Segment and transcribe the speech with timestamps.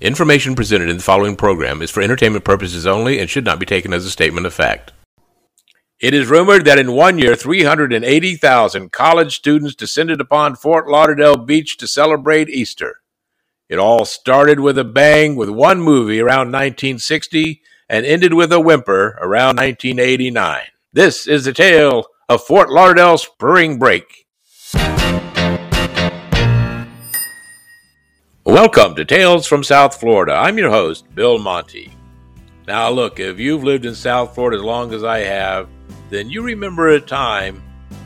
[0.00, 3.64] Information presented in the following program is for entertainment purposes only and should not be
[3.64, 4.92] taken as a statement of fact.
[5.98, 11.78] It is rumored that in one year, 380,000 college students descended upon Fort Lauderdale Beach
[11.78, 13.00] to celebrate Easter.
[13.70, 18.60] It all started with a bang with one movie around 1960 and ended with a
[18.60, 20.64] whimper around 1989.
[20.92, 24.25] This is the tale of Fort Lauderdale Spring Break.
[28.46, 30.32] Welcome to Tales from South Florida.
[30.32, 31.92] I'm your host, Bill Monty.
[32.68, 35.68] Now, look, if you've lived in South Florida as long as I have,
[36.10, 37.60] then you remember a time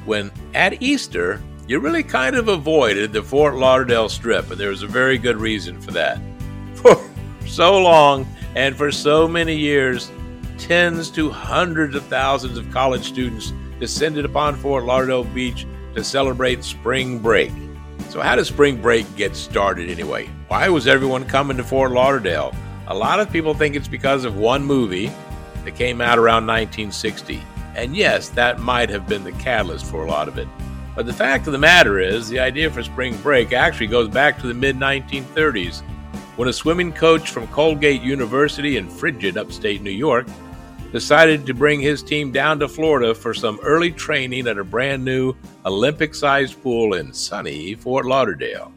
[0.06, 4.82] when at Easter you really kind of avoided the Fort Lauderdale Strip, and there was
[4.82, 6.18] a very good reason for that.
[6.76, 6.98] For
[7.46, 10.10] so long and for so many years,
[10.56, 16.64] tens to hundreds of thousands of college students descended upon Fort Lauderdale Beach to celebrate
[16.64, 17.52] spring break.
[18.10, 20.28] So, how does spring break get started anyway?
[20.48, 22.52] Why was everyone coming to Fort Lauderdale?
[22.88, 25.12] A lot of people think it's because of one movie
[25.64, 27.40] that came out around 1960.
[27.76, 30.48] And yes, that might have been the catalyst for a lot of it.
[30.96, 34.40] But the fact of the matter is, the idea for spring break actually goes back
[34.40, 35.82] to the mid 1930s
[36.34, 40.26] when a swimming coach from Colgate University in frigid upstate New York
[40.92, 45.04] decided to bring his team down to Florida for some early training at a brand
[45.04, 48.72] new Olympic sized pool in sunny Fort Lauderdale.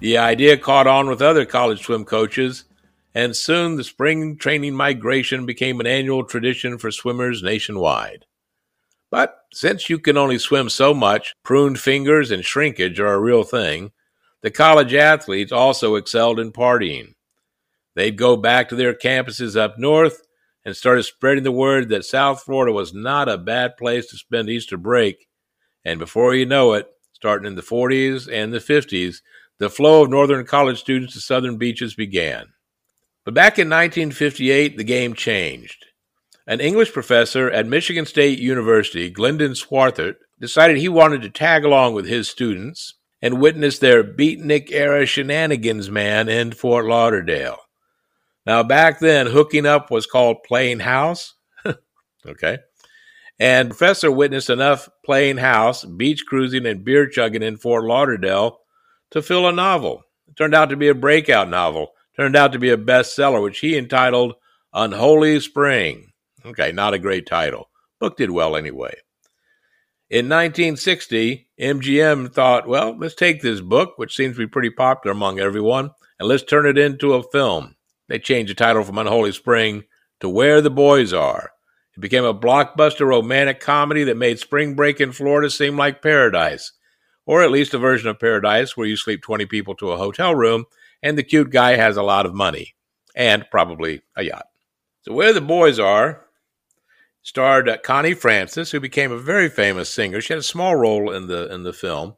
[0.00, 2.64] The idea caught on with other college swim coaches,
[3.14, 8.26] and soon the spring training migration became an annual tradition for swimmers nationwide.
[9.10, 13.44] But since you can only swim so much, pruned fingers and shrinkage are a real
[13.44, 13.92] thing.
[14.42, 17.14] The college athletes also excelled in partying.
[17.94, 20.25] They'd go back to their campuses up north
[20.66, 24.50] and started spreading the word that South Florida was not a bad place to spend
[24.50, 25.28] Easter break.
[25.84, 29.18] And before you know it, starting in the 40s and the 50s,
[29.60, 32.46] the flow of Northern college students to Southern beaches began.
[33.24, 35.86] But back in 1958, the game changed.
[36.48, 41.94] An English professor at Michigan State University, Glendon Swarthout, decided he wanted to tag along
[41.94, 47.58] with his students and witness their beatnik era shenanigans man in Fort Lauderdale.
[48.46, 51.34] Now, back then, hooking up was called playing house.
[52.26, 52.58] okay.
[53.38, 58.60] And Professor witnessed enough playing house, beach cruising, and beer chugging in Fort Lauderdale
[59.10, 60.02] to fill a novel.
[60.28, 63.58] It turned out to be a breakout novel, turned out to be a bestseller, which
[63.58, 64.34] he entitled
[64.72, 66.12] Unholy Spring.
[66.44, 67.68] Okay, not a great title.
[68.00, 68.94] Book did well anyway.
[70.08, 75.12] In 1960, MGM thought, well, let's take this book, which seems to be pretty popular
[75.12, 77.75] among everyone, and let's turn it into a film.
[78.08, 79.84] They changed the title from Unholy Spring
[80.20, 81.50] to Where the Boys Are.
[81.96, 86.72] It became a blockbuster romantic comedy that made spring break in Florida seem like paradise,
[87.24, 90.34] or at least a version of paradise where you sleep 20 people to a hotel
[90.34, 90.66] room
[91.02, 92.74] and the cute guy has a lot of money
[93.14, 94.46] and probably a yacht.
[95.02, 96.26] So, Where the Boys Are
[97.22, 100.20] starred Connie Francis, who became a very famous singer.
[100.20, 102.16] She had a small role in the in the film.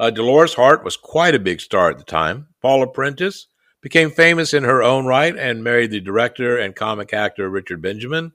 [0.00, 2.48] Uh, Dolores Hart was quite a big star at the time.
[2.62, 3.46] Paula Prentiss
[3.80, 8.32] became famous in her own right and married the director and comic actor Richard Benjamin.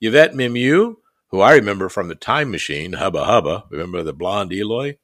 [0.00, 0.96] Yvette Mimieux,
[1.28, 4.96] who I remember from the Time Machine, Hubba Hubba, remember the blonde Eloi?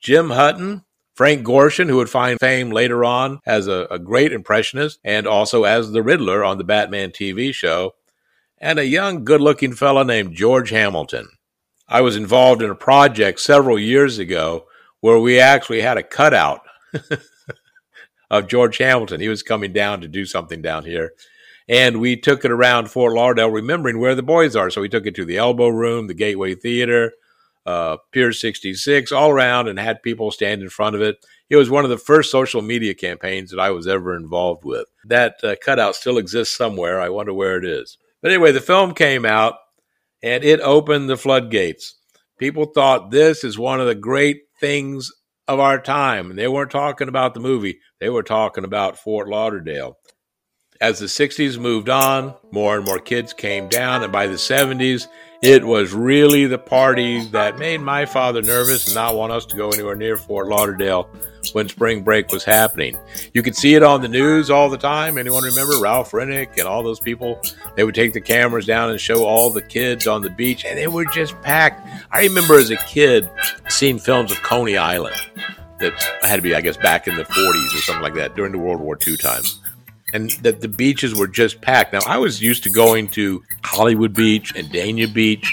[0.00, 5.00] Jim Hutton, Frank Gorshin, who would find fame later on as a, a great impressionist
[5.04, 7.94] and also as the Riddler on the Batman TV show,
[8.58, 11.28] and a young, good looking fellow named George Hamilton.
[11.88, 14.66] I was involved in a project several years ago
[15.00, 16.60] where we actually had a cutout
[18.30, 19.20] of George Hamilton.
[19.20, 21.12] He was coming down to do something down here.
[21.68, 24.70] And we took it around Fort Lauderdale, remembering where the boys are.
[24.70, 27.12] So we took it to the Elbow Room, the Gateway Theater,
[27.66, 31.16] uh, Pier 66, all around, and had people stand in front of it.
[31.50, 34.86] It was one of the first social media campaigns that I was ever involved with.
[35.04, 37.00] That uh, cutout still exists somewhere.
[37.00, 37.98] I wonder where it is.
[38.22, 39.56] But anyway, the film came out
[40.22, 41.96] and it opened the floodgates.
[42.38, 45.12] People thought this is one of the great things
[45.48, 46.30] of our time.
[46.30, 49.98] And they weren't talking about the movie, they were talking about Fort Lauderdale.
[50.80, 55.08] As the 60s moved on, more and more kids came down, and by the 70s,
[55.40, 59.56] it was really the party that made my father nervous and not want us to
[59.56, 61.08] go anywhere near Fort Lauderdale
[61.52, 62.98] when spring break was happening.
[63.34, 65.16] You could see it on the news all the time.
[65.16, 67.40] Anyone remember Ralph Renick and all those people?
[67.76, 70.76] They would take the cameras down and show all the kids on the beach, and
[70.76, 71.88] they were just packed.
[72.10, 73.30] I remember as a kid
[73.68, 75.16] seeing films of Coney Island
[75.78, 75.92] that
[76.22, 78.58] had to be, I guess, back in the 40s or something like that during the
[78.58, 79.60] World War II times
[80.12, 81.92] and that the beaches were just packed.
[81.92, 85.52] Now, I was used to going to Hollywood Beach and Dania Beach,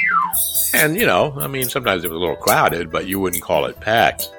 [0.74, 3.66] and you know, I mean, sometimes it was a little crowded, but you wouldn't call
[3.66, 4.30] it packed.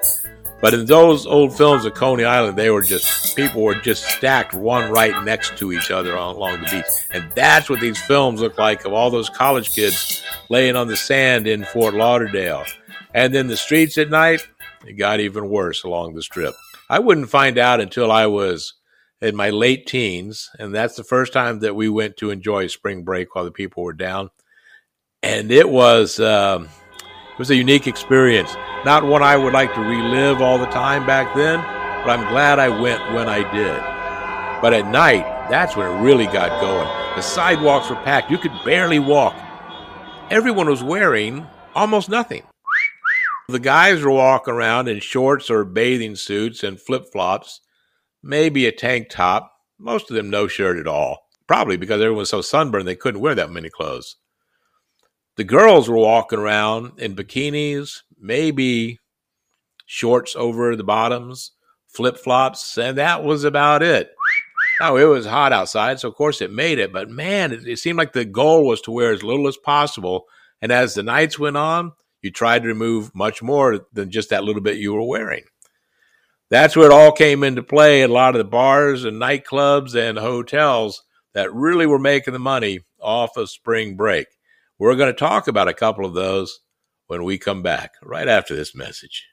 [0.59, 4.55] But in those old films of Coney Island, they were just people were just stacked
[4.55, 8.57] one right next to each other along the beach, and that's what these films look
[8.57, 12.65] like of all those college kids laying on the sand in Fort Lauderdale.
[13.13, 14.47] And then the streets at night,
[14.85, 16.55] it got even worse along the strip.
[16.89, 18.73] I wouldn't find out until I was
[19.21, 23.03] in my late teens, and that's the first time that we went to enjoy spring
[23.03, 24.29] break while the people were down,
[25.23, 26.19] and it was.
[26.19, 26.69] Um,
[27.37, 28.55] it was a unique experience.
[28.83, 31.59] Not one I would like to relive all the time back then,
[32.03, 33.79] but I'm glad I went when I did.
[34.59, 36.87] But at night, that's when it really got going.
[37.15, 38.31] The sidewalks were packed.
[38.31, 39.35] You could barely walk.
[40.31, 42.41] Everyone was wearing almost nothing.
[43.49, 47.61] The guys were walking around in shorts or bathing suits and flip flops,
[48.27, 51.19] maybe a tank top, most of them no shirt at all.
[51.47, 54.17] Probably because everyone was so sunburned they couldn't wear that many clothes.
[55.37, 58.99] The girls were walking around in bikinis, maybe
[59.85, 61.51] shorts over the bottoms,
[61.87, 64.11] flip flops, and that was about it.
[64.79, 67.79] Now, it was hot outside, so of course it made it, but man, it, it
[67.79, 70.25] seemed like the goal was to wear as little as possible.
[70.61, 74.43] And as the nights went on, you tried to remove much more than just that
[74.43, 75.43] little bit you were wearing.
[76.49, 80.17] That's where it all came into play a lot of the bars and nightclubs and
[80.17, 81.03] hotels
[81.33, 84.27] that really were making the money off of spring break.
[84.79, 86.61] We're going to talk about a couple of those
[87.07, 89.27] when we come back, right after this message.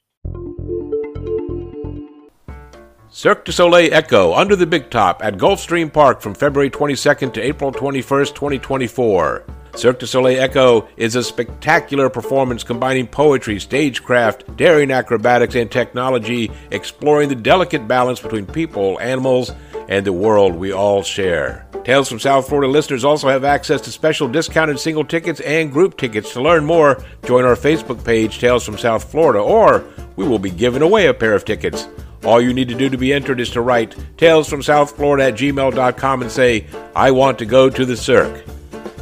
[3.09, 7.41] Cirque du Soleil Echo Under the Big Top at Gulfstream Park from February 22nd to
[7.41, 9.47] April 21st, 2024.
[9.77, 16.51] Cirque du Soleil Echo is a spectacular performance combining poetry, stagecraft, daring acrobatics, and technology,
[16.71, 19.51] exploring the delicate balance between people, animals,
[19.89, 21.67] and the world we all share.
[21.85, 25.99] Tales from South Florida listeners also have access to special discounted single tickets and group
[25.99, 26.33] tickets.
[26.33, 29.85] To learn more, join our Facebook page, Tales from South Florida, or
[30.17, 31.89] we will be giving away a pair of tickets.
[32.25, 35.25] All you need to do to be entered is to write Tales from South Florida
[35.25, 36.67] at gmail.com and say,
[36.97, 38.54] I want to go to the Cirque.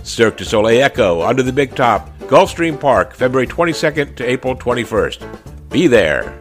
[0.02, 5.70] Cirque du Soleil Echo, Under the Big Top, Gulfstream Park, February 22nd to April 21st.
[5.70, 6.38] Be there.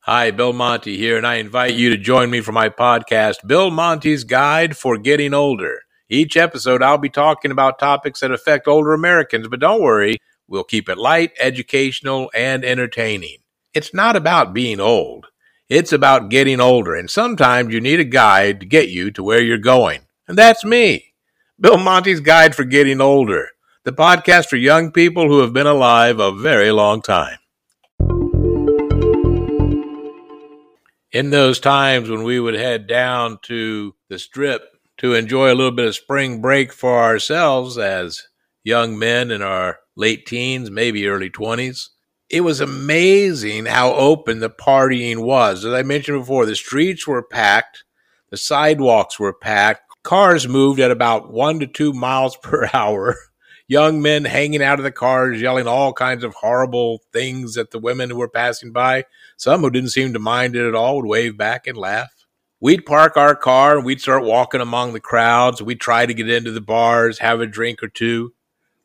[0.00, 3.70] Hi, Bill Monty here, and I invite you to join me for my podcast, Bill
[3.70, 5.82] Monty's Guide for Getting Older.
[6.08, 10.16] Each episode, I'll be talking about topics that affect older Americans, but don't worry,
[10.46, 13.36] we'll keep it light, educational, and entertaining.
[13.74, 15.26] It's not about being old,
[15.68, 19.42] it's about getting older, and sometimes you need a guide to get you to where
[19.42, 20.00] you're going.
[20.28, 21.14] And that's me,
[21.58, 23.48] Bill Monty's Guide for Getting Older,
[23.84, 27.38] the podcast for young people who have been alive a very long time.
[31.12, 34.62] in those times when we would head down to the strip
[34.98, 38.28] to enjoy a little bit of spring break for ourselves as
[38.62, 41.88] young men in our late teens, maybe early 20s,
[42.28, 45.64] it was amazing how open the partying was.
[45.64, 47.84] As I mentioned before, the streets were packed,
[48.30, 53.16] the sidewalks were packed, cars moved at about one to two miles per hour.
[53.70, 57.78] Young men hanging out of the cars, yelling all kinds of horrible things at the
[57.78, 59.04] women who were passing by.
[59.36, 62.08] Some who didn't seem to mind it at all would wave back and laugh.
[62.60, 65.60] We'd park our car and we'd start walking among the crowds.
[65.60, 68.32] We'd try to get into the bars, have a drink or two.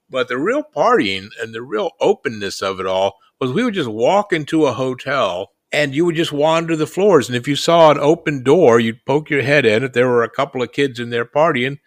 [0.10, 3.90] But the real partying and the real openness of it all was we would just
[3.90, 7.28] walk into a hotel and you would just wander the floors.
[7.28, 9.84] And if you saw an open door, you'd poke your head in.
[9.84, 11.80] If there were a couple of kids in there partying,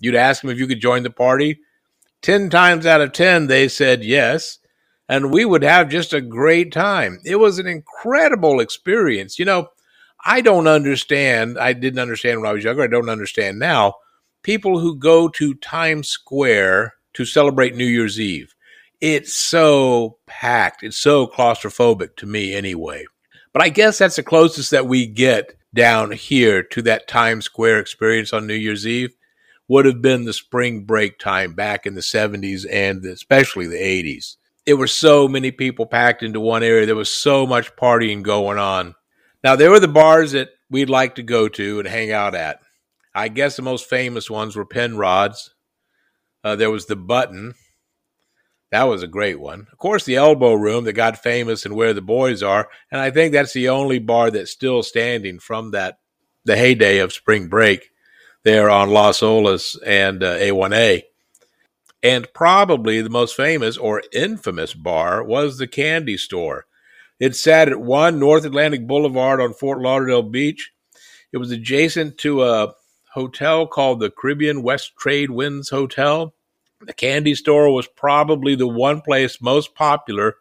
[0.00, 1.60] you'd ask them if you could join the party.
[2.22, 4.58] Ten times out of ten, they said yes
[5.08, 7.20] and we would have just a great time.
[7.24, 9.38] It was an incredible experience.
[9.38, 9.68] You know,
[10.24, 11.58] I don't understand.
[11.58, 12.82] I didn't understand when I was younger.
[12.82, 13.94] I don't understand now.
[14.42, 18.54] People who go to Times Square to celebrate New Year's Eve.
[19.00, 20.82] It's so packed.
[20.82, 23.04] It's so claustrophobic to me, anyway.
[23.54, 27.78] But I guess that's the closest that we get down here to that Times Square
[27.78, 29.14] experience on New Year's Eve
[29.68, 34.36] would have been the spring break time back in the 70s and especially the 80s
[34.66, 36.86] it were so many people packed into one area.
[36.86, 38.94] There was so much partying going on.
[39.42, 42.60] Now, there were the bars that we'd like to go to and hang out at.
[43.14, 45.54] I guess the most famous ones were Penrod's.
[46.42, 47.54] Uh, there was the Button.
[48.70, 49.66] That was a great one.
[49.70, 52.68] Of course, the Elbow Room that got famous and where the boys are.
[52.90, 55.98] And I think that's the only bar that's still standing from that
[56.44, 57.90] the heyday of spring break
[58.42, 61.02] there on Las Olas and uh, A1A.
[62.02, 66.66] And probably the most famous or infamous bar was the Candy Store.
[67.18, 70.72] It sat at 1 North Atlantic Boulevard on Fort Lauderdale Beach.
[71.32, 72.74] It was adjacent to a
[73.14, 76.34] hotel called the Caribbean West Trade Winds Hotel.
[76.80, 80.36] The Candy Store was probably the one place most popular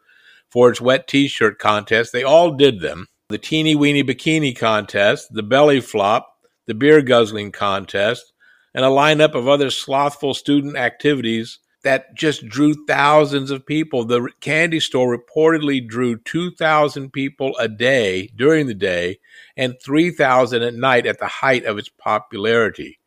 [0.49, 2.11] for its wet t shirt contest.
[2.11, 6.37] They all did them the teeny weeny bikini contest, the belly flop,
[6.67, 8.33] the beer guzzling contest,
[8.75, 14.05] and a lineup of other slothful student activities that just drew thousands of people.
[14.05, 19.19] The candy store reportedly drew 2,000 people a day during the day
[19.57, 22.99] and 3,000 at night at the height of its popularity.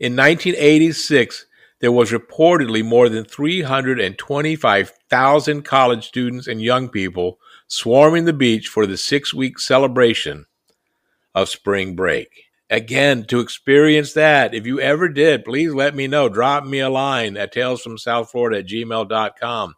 [0.00, 1.46] In 1986,
[1.80, 8.86] there was reportedly more than 325,000 college students and young people swarming the beach for
[8.86, 10.46] the six week celebration
[11.34, 12.44] of spring break.
[12.70, 16.28] Again, to experience that, if you ever did, please let me know.
[16.28, 19.74] Drop me a line at talesfromsouthflorida at gmail.com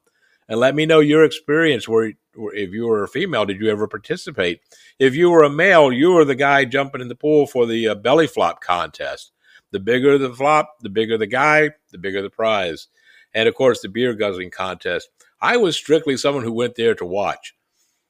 [0.48, 3.86] and let me know your experience where, if you were a female, did you ever
[3.86, 4.60] participate?
[4.98, 7.88] If you were a male, you were the guy jumping in the pool for the
[7.88, 9.32] uh, belly flop contest.
[9.72, 12.88] The bigger the flop, the bigger the guy, the bigger the prize.
[13.34, 15.08] And of course, the beer guzzling contest.
[15.40, 17.54] I was strictly someone who went there to watch.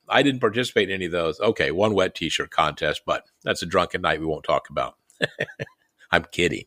[0.08, 1.38] I didn't participate in any of those.
[1.40, 4.96] Okay, one wet t-shirt contest, but that's a drunken night we won't talk about.
[6.10, 6.64] I'm kidding.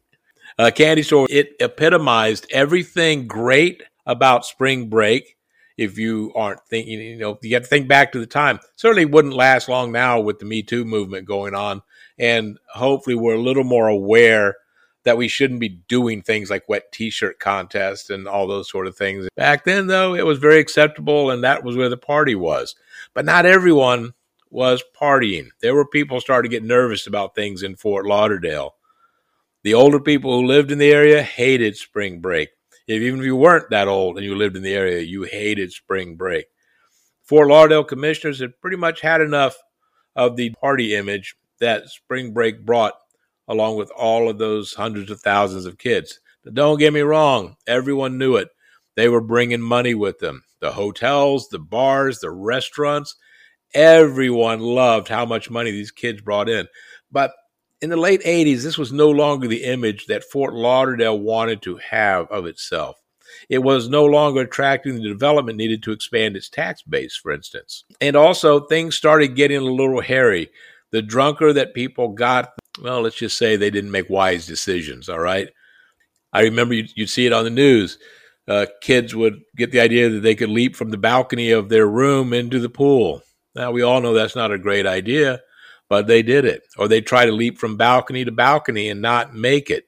[0.58, 5.38] Uh, candy store, it epitomized everything great about spring break.
[5.76, 8.60] If you aren't thinking, you know, you have to think back to the time.
[8.76, 11.82] Certainly wouldn't last long now with the Me Too movement going on.
[12.20, 14.56] And hopefully we're a little more aware
[15.04, 18.96] that we shouldn't be doing things like wet t-shirt contests and all those sort of
[18.96, 19.28] things.
[19.36, 22.76] Back then though, it was very acceptable and that was where the party was.
[23.14, 24.14] But not everyone
[24.50, 25.50] was partying.
[25.62, 28.76] There were people starting to get nervous about things in Fort Lauderdale.
[29.64, 32.50] The older people who lived in the area hated spring break.
[32.88, 35.72] If, even if you weren't that old and you lived in the area, you hated
[35.72, 36.46] spring break.
[37.24, 39.56] Fort Lauderdale commissioners had pretty much had enough
[40.16, 42.94] of the party image that spring break brought
[43.48, 46.20] along with all of those hundreds of thousands of kids.
[46.44, 48.50] But don't get me wrong, everyone knew it.
[48.96, 50.44] They were bringing money with them.
[50.60, 53.16] The hotels, the bars, the restaurants,
[53.74, 56.68] everyone loved how much money these kids brought in.
[57.12, 57.34] But
[57.82, 61.78] in the late 80s, this was no longer the image that Fort Lauderdale wanted to
[61.78, 62.98] have of itself.
[63.50, 67.84] It was no longer attracting the development needed to expand its tax base, for instance.
[68.00, 70.50] And also, things started getting a little hairy.
[70.92, 75.20] The drunker that people got, well, let's just say they didn't make wise decisions, all
[75.20, 75.50] right?
[76.32, 77.98] I remember you'd, you'd see it on the news.
[78.48, 81.88] Uh, kids would get the idea that they could leap from the balcony of their
[81.88, 83.22] room into the pool.
[83.56, 85.42] Now, we all know that's not a great idea,
[85.88, 86.64] but they did it.
[86.78, 89.86] Or they try to leap from balcony to balcony and not make it.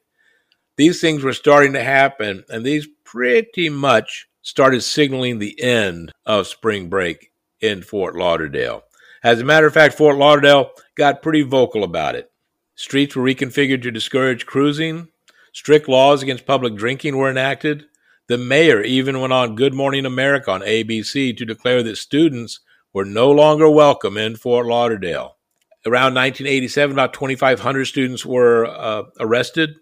[0.78, 6.48] These things were starting to happen, and these pretty much started signaling the end of
[6.48, 8.84] spring break in Fort Lauderdale.
[9.24, 12.30] As a matter of fact, Fort Lauderdale got pretty vocal about it.
[12.76, 15.08] Streets were reconfigured to discourage cruising.
[15.54, 17.86] Strict laws against public drinking were enacted.
[18.28, 22.60] The mayor even went on Good Morning America on ABC to declare that students
[22.92, 25.38] were no longer welcome in Fort Lauderdale.
[25.86, 29.76] Around 1987, about 2,500 students were uh, arrested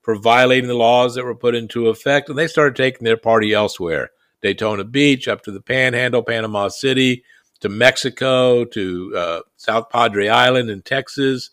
[0.00, 3.52] for violating the laws that were put into effect, and they started taking their party
[3.52, 4.10] elsewhere.
[4.42, 7.22] Daytona Beach, up to the Panhandle, Panama City,
[7.60, 11.50] to Mexico, to uh, South Padre Island in Texas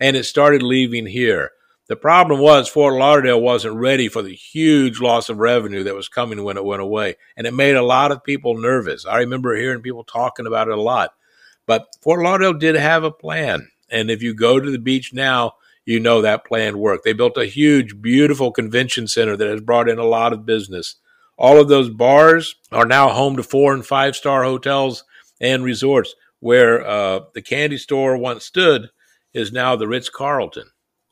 [0.00, 1.52] and it started leaving here.
[1.88, 6.08] The problem was Fort Lauderdale wasn't ready for the huge loss of revenue that was
[6.08, 7.16] coming when it went away.
[7.34, 9.06] And it made a lot of people nervous.
[9.06, 11.14] I remember hearing people talking about it a lot.
[11.66, 13.68] But Fort Lauderdale did have a plan.
[13.90, 15.54] And if you go to the beach now,
[15.86, 17.04] you know that plan worked.
[17.04, 20.96] They built a huge, beautiful convention center that has brought in a lot of business.
[21.38, 25.04] All of those bars are now home to four and five star hotels
[25.40, 28.90] and resorts where uh, the candy store once stood
[29.34, 30.70] is now the Ritz Carlton.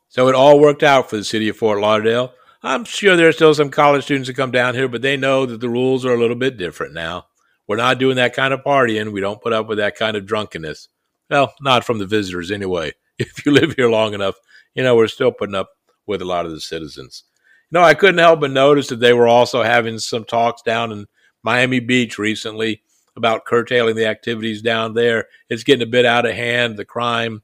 [0.08, 2.32] So it all worked out for the city of Fort Lauderdale.
[2.62, 5.46] I'm sure there are still some college students that come down here, but they know
[5.46, 7.26] that the rules are a little bit different now.
[7.66, 9.12] We're not doing that kind of partying.
[9.12, 10.88] We don't put up with that kind of drunkenness.
[11.30, 12.92] Well, not from the visitors anyway.
[13.18, 14.35] If you live here long enough,
[14.75, 15.70] you know, we're still putting up
[16.06, 17.25] with a lot of the citizens.
[17.70, 20.92] You know, I couldn't help but notice that they were also having some talks down
[20.92, 21.06] in
[21.42, 22.82] Miami Beach recently
[23.16, 25.28] about curtailing the activities down there.
[25.49, 27.42] It's getting a bit out of hand, the crime,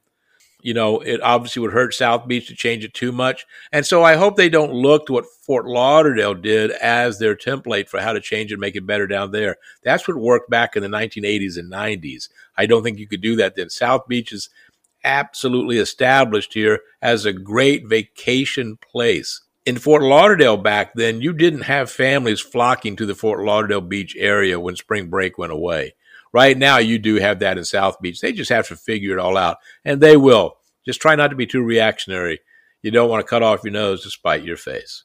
[0.63, 3.45] you know, it obviously would hurt South Beach to change it too much.
[3.71, 7.89] And so I hope they don't look to what Fort Lauderdale did as their template
[7.89, 9.57] for how to change it, make it better down there.
[9.83, 12.29] That's what worked back in the 1980s and 90s.
[12.57, 13.69] I don't think you could do that then.
[13.69, 14.49] South Beach is
[15.03, 19.41] absolutely established here as a great vacation place.
[19.65, 24.15] In Fort Lauderdale back then, you didn't have families flocking to the Fort Lauderdale beach
[24.17, 25.93] area when spring break went away.
[26.33, 28.19] Right now, you do have that in South Beach.
[28.19, 30.57] They just have to figure it all out, and they will.
[30.83, 32.39] Just try not to be too reactionary.
[32.81, 35.03] You don't want to cut off your nose to spite your face.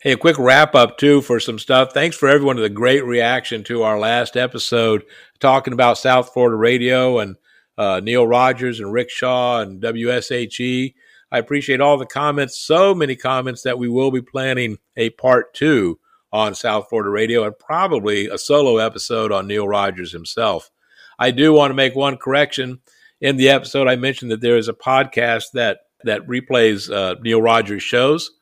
[0.00, 1.92] Hey, a quick wrap up too for some stuff.
[1.92, 5.04] Thanks for everyone to the great reaction to our last episode
[5.38, 7.36] talking about South Florida radio and
[7.78, 10.94] uh, Neil Rogers and Rick Shaw and WSHE.
[11.30, 15.54] I appreciate all the comments, so many comments that we will be planning a part
[15.54, 16.00] two
[16.32, 20.70] on South Florida radio and probably a solo episode on Neil Rogers himself.
[21.18, 22.80] I do want to make one correction.
[23.20, 27.40] In the episode, I mentioned that there is a podcast that that replays uh, Neil
[27.40, 28.32] Rogers shows.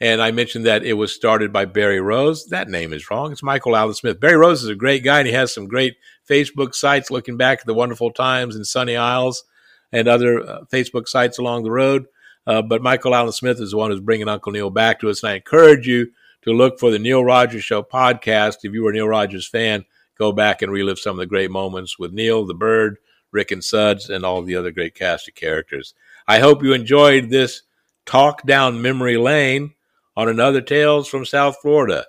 [0.00, 2.46] And I mentioned that it was started by Barry Rose.
[2.46, 3.32] That name is wrong.
[3.32, 4.20] It's Michael Allen Smith.
[4.20, 5.96] Barry Rose is a great guy, and he has some great
[6.28, 9.42] Facebook sites looking back at the wonderful times in Sunny Isles
[9.90, 12.06] and other uh, Facebook sites along the road.
[12.46, 15.22] Uh, but Michael Allen Smith is the one who's bringing Uncle Neil back to us.
[15.22, 18.58] And I encourage you to look for the Neil Rogers Show podcast.
[18.62, 19.84] If you were a Neil Rogers fan,
[20.18, 22.98] go back and relive some of the great moments with Neil, the bird,
[23.32, 25.94] Rick and Suds, and all the other great cast of characters.
[26.26, 27.62] I hope you enjoyed this
[28.06, 29.74] talk down memory lane
[30.16, 32.06] on another Tales from South Florida.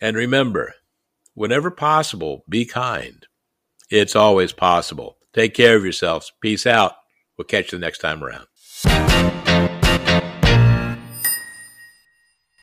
[0.00, 0.74] And remember,
[1.34, 3.26] whenever possible, be kind.
[3.90, 5.18] It's always possible.
[5.32, 6.32] Take care of yourselves.
[6.40, 6.94] Peace out.
[7.36, 9.33] We'll catch you the next time around.